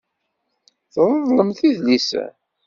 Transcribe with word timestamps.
Treḍḍlemt 0.93 1.59
idlisen. 1.69 2.31